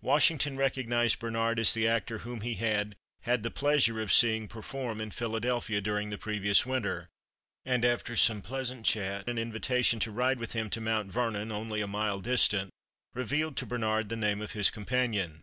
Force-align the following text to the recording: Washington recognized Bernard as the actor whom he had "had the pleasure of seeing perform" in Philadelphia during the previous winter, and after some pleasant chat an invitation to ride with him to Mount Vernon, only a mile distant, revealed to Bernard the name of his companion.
Washington 0.00 0.56
recognized 0.56 1.18
Bernard 1.18 1.58
as 1.58 1.74
the 1.74 1.88
actor 1.88 2.18
whom 2.18 2.42
he 2.42 2.54
had 2.54 2.94
"had 3.22 3.42
the 3.42 3.50
pleasure 3.50 4.00
of 4.00 4.12
seeing 4.12 4.46
perform" 4.46 5.00
in 5.00 5.10
Philadelphia 5.10 5.80
during 5.80 6.08
the 6.08 6.16
previous 6.16 6.64
winter, 6.64 7.08
and 7.64 7.84
after 7.84 8.14
some 8.14 8.42
pleasant 8.42 8.86
chat 8.86 9.28
an 9.28 9.38
invitation 9.38 9.98
to 9.98 10.12
ride 10.12 10.38
with 10.38 10.52
him 10.52 10.70
to 10.70 10.80
Mount 10.80 11.10
Vernon, 11.10 11.50
only 11.50 11.80
a 11.80 11.88
mile 11.88 12.20
distant, 12.20 12.70
revealed 13.12 13.56
to 13.56 13.66
Bernard 13.66 14.08
the 14.08 14.14
name 14.14 14.40
of 14.40 14.52
his 14.52 14.70
companion. 14.70 15.42